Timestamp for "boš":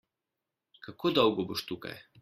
1.53-1.67